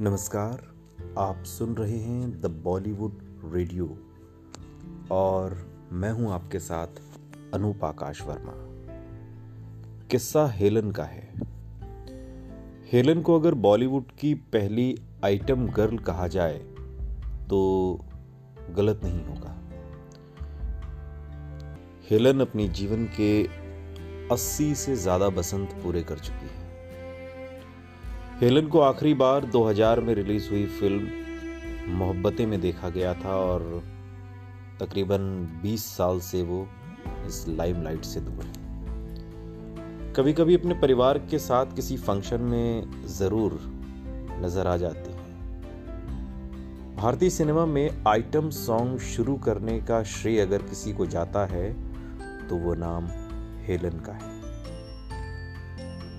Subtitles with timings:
[0.00, 0.62] नमस्कार,
[1.18, 3.12] आप सुन रहे हैं द बॉलीवुड
[3.54, 3.86] रेडियो
[5.10, 5.54] और
[5.92, 7.00] मैं हूँ आपके साथ
[7.54, 8.52] अनूप आकाश वर्मा।
[10.10, 11.22] किस्सा हेलन का है।
[12.92, 16.58] हेलन को अगर बॉलीवुड की पहली आइटम गर्ल कहा जाए
[17.50, 17.62] तो
[18.70, 19.56] गलत नहीं होगा।
[22.10, 23.32] हेलन अपनी जीवन के
[24.28, 26.65] 80 से ज़्यादा बसंत पूरे कर चुकी है।
[28.40, 33.62] हेलन को आखिरी बार 2000 में रिलीज़ हुई फ़िल्म मोहब्बतें में देखा गया था और
[34.80, 35.22] तकरीबन
[35.62, 36.58] 20 साल से वो
[37.26, 38.52] इस लाइमलाइट से दूर है।
[40.12, 43.58] कभी कभी अपने परिवार के साथ किसी फ़ंक्शन में ज़रूर
[44.42, 45.24] नज़र आ जाती है।
[46.96, 51.72] भारतीय सिनेमा में आइटम सॉन्ग शुरू करने का श्रेय अगर किसी को जाता है
[52.48, 53.06] तो वो नाम
[53.66, 54.34] हेलन का है।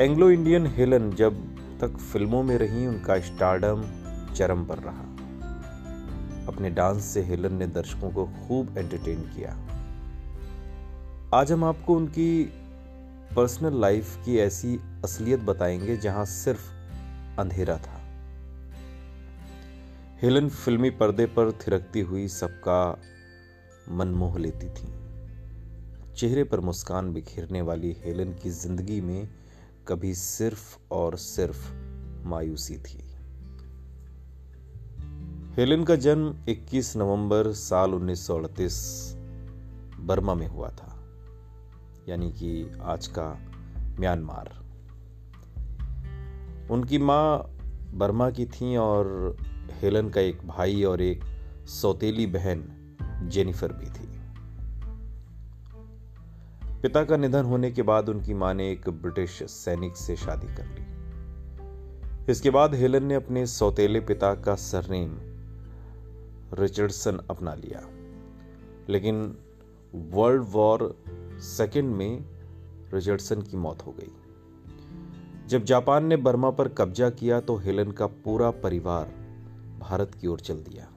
[0.00, 1.48] एंग्लो इंडियन हेलन जब
[1.82, 3.82] तक फ़िल्मों में रही उनका स्टारडम
[4.34, 5.02] चरम पर रहा।
[6.48, 9.50] अपने डांस से हेलन ने दर्शकों को खूब एंटरटेन किया।
[11.34, 12.44] आज हम आपको उनकी
[13.36, 16.70] पर्सनल लाइफ की ऐसी असलियत बताएँगे जहाँ सिर्फ़
[17.40, 18.00] अंधेरा था।
[20.22, 22.98] हेलन फिल्मी पर्दे पर थिरकती हुई सबका
[23.88, 24.94] मन मोह लेती थी।
[26.14, 29.28] चेहरे पर मुस्कान बिखेरने वाली हेलन की ज़िंदगी में
[29.88, 31.72] कभी सिर्फ़ और सिर्फ़
[32.28, 32.98] मायूसी थी।
[35.56, 39.14] हेलेन का जन्म 21 नवंबर साल 1938
[40.00, 41.04] बर्मा में हुआ था,
[42.08, 43.38] यानी कि आज का
[44.00, 44.62] म्यांमार।
[46.70, 47.56] उनकी माँ
[47.94, 49.36] बर्मा की थी और
[49.70, 51.24] हेलन का एक भाई और एक
[51.66, 52.64] सौतेली बहन
[53.32, 54.11] जेनिफर भी थी।
[56.82, 60.66] पिता का निधन होने के बाद उनकी माँ ने एक ब्रिटिश सैनिक से शादी कर
[60.66, 60.92] ली।
[62.32, 65.18] इसके बाद हेलन ने अपने सौतेले पिता का सरनेम
[66.62, 67.88] रिचर्डसन अपना लिया।
[68.88, 69.36] लेकिन
[69.94, 71.04] वर्ल्ड वॉर
[71.38, 72.24] सेकेंड में
[72.94, 74.12] रिचर्डसन की मौत हो गई।
[75.48, 79.06] जब जापान ने बर्मा पर कब्जा किया तो हेलन का पूरा परिवार
[79.80, 80.88] भारत की ओर चल दिया।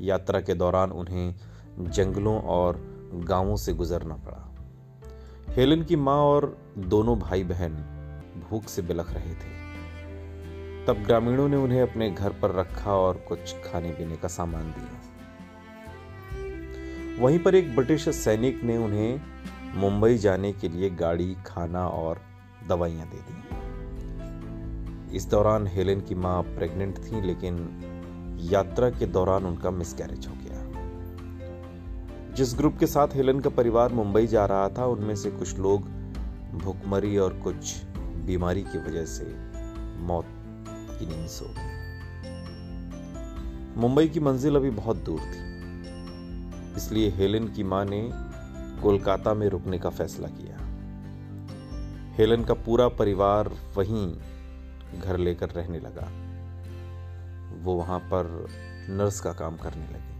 [0.00, 1.34] यात्रा के दौरान उन्हें
[1.78, 4.46] जंगलों और गाँवों से गुजरना पड़ा।
[5.54, 7.72] हेलन की माँ और दोनों भाई बहन
[8.50, 9.60] भूख से बिलख रहे थे।
[10.86, 15.00] तब ग्रामीणों ने उन्हें अपने घर पर रखा और कुछ खाने पीने का सामान दिया।
[17.22, 19.20] वहीं पर एक ब्रिटिश सैनिक ने उन्हें
[19.74, 22.20] मुंबई जाने के लिए गाड़ी, खाना और
[22.68, 23.34] दवाइयाँ दे दी।
[25.16, 27.80] इस दौरान हेलेन की माँ प्रेग्नेंट थी, लेकिन
[28.40, 30.49] यात्रा के दौरान उनका मिसकैरेज हो गया।
[32.36, 35.88] जिस ग्रुप के साथ हेलन का परिवार मुंबई जा रहा था, उनमें से कुछ लोग
[36.54, 37.74] भुखमरी और कुछ
[38.26, 39.24] बीमारी की वजह से
[40.02, 40.26] मौत
[40.90, 41.78] की नींद सो गए
[43.76, 45.42] मुंबई की मंजिल अभी बहुत दूर थी,
[46.76, 48.08] इसलिए हेलन की माँ ने
[48.82, 50.56] कोलकाता में रुकने का फैसला किया।
[52.18, 54.06] हेलन का पूरा परिवार वहीं
[55.00, 56.06] घर लेकर रहने लगा।
[57.64, 58.46] वो वहाँ पर
[58.90, 60.19] नर्स का काम करने लगी।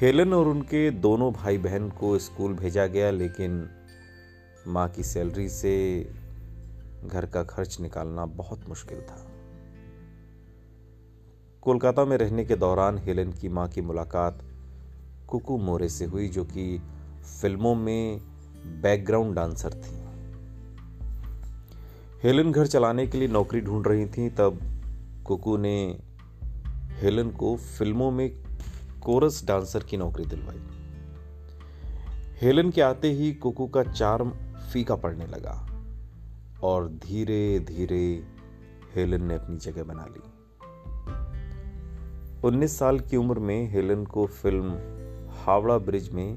[0.00, 3.68] हेलन और उनके दोनों भाई बहन को स्कूल भेजा गया, लेकिन
[4.66, 6.00] माँ की सैलरी से
[7.04, 9.26] घर का खर्च निकालना बहुत मुश्किल था।
[11.62, 14.38] कोलकाता में रहने के दौरान हेलन की माँ की मुलाकात
[15.28, 16.82] कुकू मोरे से हुई, जो कि
[17.40, 18.20] फ़िल्मों में
[18.82, 19.98] बैकग्राउंड डांसर थी।
[22.22, 24.58] हेलन घर चलाने के लिए नौकरी ढूंढ रही थी, तब
[25.26, 25.98] कुकू ने
[27.00, 28.45] हेलन को फ़िल्मों में
[29.06, 30.60] कोरस डांसर की नौकरी दिलवाई।
[32.40, 34.30] हेलन के आते ही कुकू का चार्म
[34.72, 35.68] फीका पड़ने लगा
[36.62, 38.26] और धीरे धीरे
[38.94, 40.20] हेलन ने अपनी जगह बना ली।
[42.48, 44.72] 19 साल की उम्र में हेलन को फ़िल्म
[45.30, 46.36] हावड़ा ब्रिज में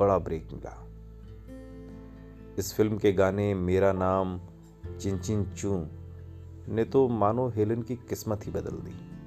[0.00, 0.86] बड़ा ब्रेक मिला।
[2.58, 4.40] इस फ़िल्म के गाने मेरा नाम
[5.00, 5.86] चिंचिन चू,
[6.68, 9.18] ने तो मानो हेलन की किस्मत ही बदल दी।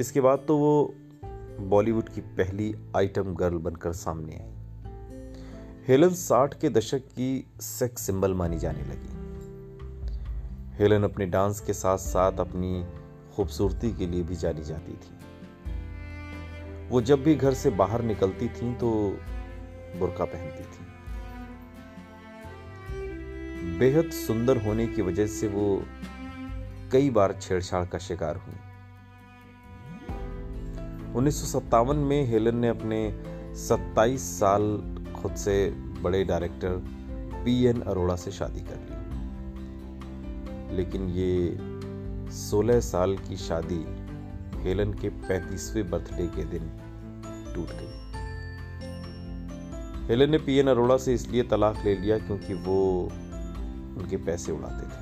[0.00, 0.94] इसके बाद तो वो
[1.60, 4.52] बॉलीवुड की पहली आइटम गर्ल बनकर सामने आई।
[5.88, 9.12] हेलन साठ के दशक की सेक्स सिंबल मानी जाने लगी।
[10.78, 12.86] हेलन अपने डांस के साथ साथ अपनी
[13.36, 15.16] खूबसूरती के लिए भी जानी जाती थी।
[16.88, 18.90] वो जब भी घर से बाहर निकलती थी तो
[19.98, 20.86] बुरका पहनती थी।
[23.78, 25.82] बेहद सुंदर होने की वजह से वो
[26.92, 28.54] कई बार छेड़छाड़ का शिकार हुई।
[31.16, 33.22] उन्नीस सौ सत्तावन में हेलन ने अपने
[33.56, 34.62] 27 साल
[35.16, 35.70] खुद से
[36.02, 36.68] बड़े डायरेक्टर
[37.44, 38.96] पी एन अरोड़ा से शादी कर ली।
[40.76, 41.58] लेकिन ये
[42.32, 43.86] 16 साल की शादी
[44.62, 46.68] हेलन के 35वें बर्थडे के दिन
[47.54, 47.94] टूट गई।
[50.08, 53.02] हेलन ने पी एन अरोड़ा से इसलिए तलाक ले लिया क्योंकि वो
[53.98, 55.00] उनके पैसे उड़ाते थे।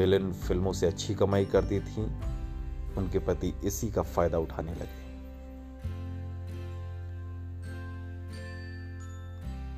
[0.00, 2.31] हेलन फ़िल्मों से अच्छी कमाई करती थी
[2.98, 5.00] उनके पति इसी का फ़ायदा उठाने लगे।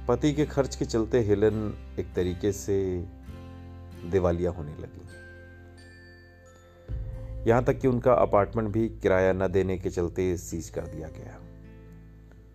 [0.09, 2.77] पति के खर्च के चलते हेलन एक तरीके से
[4.11, 5.03] दिवालिया होने लगी।
[7.49, 11.41] यहाँ तक कि उनका अपार्टमेंट भी किराया न देने के चलते सीज कर दिया गया।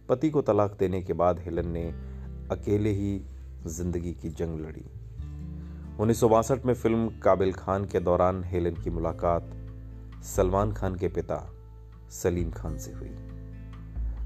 [0.09, 1.83] पति को तलाक देने के बाद हेलन ने
[2.51, 3.21] अकेले ही
[3.67, 4.85] ज़िंदगी की जंग लड़ी।
[5.99, 9.49] उन्नीस सौ बासठ में फ़िल्म काबिल खान के दौरान हेलन की मुलाकात
[10.23, 11.53] सलमान खान के पिता
[12.09, 13.11] सलीम खान से हुई।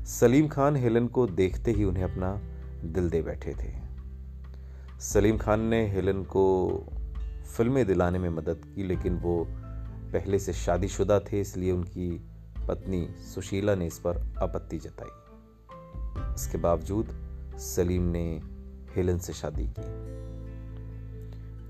[0.05, 2.41] सलीम खान हेलन को देखते ही उन्हें अपना
[2.83, 3.73] दिल दे बैठे थे।
[4.99, 6.45] सलीम खान ने हेलन को
[7.57, 9.47] फ़िल्में दिलाने में मदद की, लेकिन वो
[10.13, 12.25] पहले से शादीशुदा थे, इसलिए उनकी
[12.67, 15.09] पत्नी सुशीला ने इस पर आपत्ति जताई।
[16.35, 17.07] इसके बावजूद
[17.57, 18.41] सलीम ने
[18.95, 20.13] हेलन से शादी की।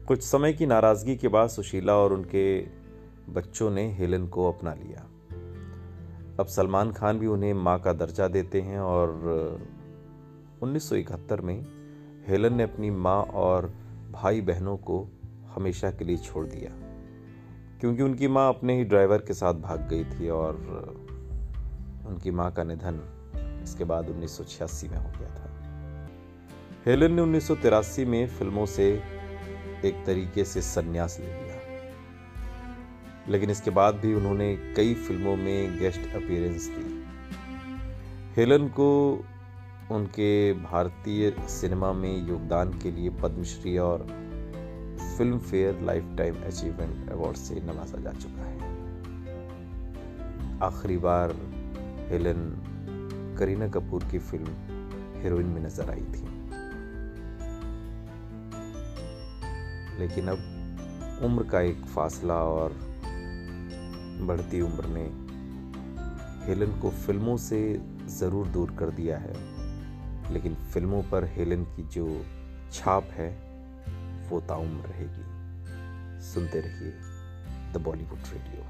[0.05, 2.82] कुछ समय की नाराज़गी के बाद सुशीला और उनके
[3.29, 5.09] बच्चों ने हेलन को अपना लिया।
[6.39, 9.09] अब सलमान खान भी उन्हें माँ का दर्जा देते हैं और
[10.63, 11.65] 1971 में
[12.27, 13.73] हेलन ने अपनी माँ और
[14.11, 15.07] भाई बहनों को
[15.55, 16.71] हमेशा के लिए छोड़ दिया।
[17.79, 20.55] क्योंकि उनकी माँ अपने ही ड्राइवर के साथ भाग गई थी और
[22.07, 23.01] उनकी माँ का निधन
[23.63, 25.49] इसके बाद 1986 में हो गया था।
[26.85, 29.01] हेलन ने उन्नीस सौ तिरासी में फ़िल्मों से
[29.85, 31.52] एक तरीके से संन्यास ले लिया।
[33.29, 37.03] लेकिन इसके बाद भी उन्होंने कई फ़िल्मों में गेस्ट अपीयरेंस दी।
[38.35, 38.89] हेलन को
[39.91, 44.05] उनके भारतीय सिनेमा में योगदान के लिए पद्मश्री और
[45.17, 48.71] Filmfare lifetime achievement award से नवाजा जा चुका है।
[50.63, 51.35] आखिरी बार
[52.09, 54.55] हेलन करीना कपूर की फ़िल्म
[55.21, 56.25] हीरोइन में नज़र आई थी।
[59.99, 62.92] लेकिन अब उम्र का एक फासला और
[64.27, 65.03] बढ़ती उम्र ने
[66.45, 67.59] हेलन को फ़िल्मों से
[68.09, 69.33] ज़रूर दूर कर दिया है,
[70.33, 72.05] लेकिन फ़िल्मों पर हेलन की जो
[72.71, 73.29] छाप है,
[74.29, 76.91] वो ताउम रहेगी। सुनते रहिए
[77.73, 78.65] द बॉलीवुड रेडियो